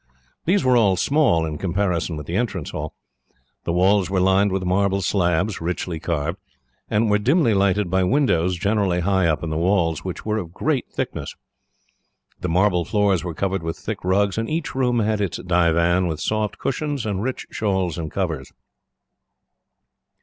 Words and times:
These 0.45 0.65
were 0.65 0.75
all 0.75 0.95
small, 0.95 1.45
in 1.45 1.59
comparison 1.59 2.17
with 2.17 2.25
the 2.25 2.35
entrance 2.35 2.71
hall. 2.71 2.95
The 3.65 3.71
walls 3.71 4.09
were 4.09 4.19
lined 4.19 4.51
with 4.51 4.63
marble 4.63 5.03
slabs, 5.03 5.61
richly 5.61 5.99
carved, 5.99 6.39
and 6.89 7.07
were 7.11 7.19
dimly 7.19 7.53
lighted 7.53 7.87
by 7.91 8.03
windows, 8.03 8.57
generally 8.57 9.01
high 9.01 9.27
up 9.27 9.43
in 9.43 9.51
the 9.51 9.59
walls, 9.59 10.03
which 10.03 10.25
were 10.25 10.39
of 10.39 10.53
great 10.53 10.89
thickness. 10.91 11.35
The 12.39 12.49
marble 12.49 12.83
floors 12.83 13.23
were 13.23 13.35
covered 13.35 13.61
with 13.61 13.77
thick 13.77 14.03
rugs, 14.03 14.39
and 14.39 14.49
each 14.49 14.73
room 14.73 15.01
had 15.01 15.21
its 15.21 15.37
divan, 15.37 16.07
with 16.07 16.19
soft 16.19 16.57
cushions 16.57 17.05
and 17.05 17.21
rich 17.21 17.45
shawls 17.51 17.99
and 17.99 18.09
covers. 18.11 18.51